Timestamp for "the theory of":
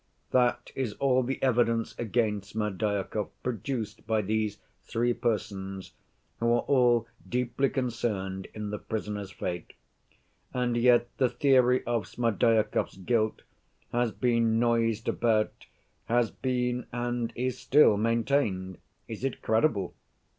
11.17-12.07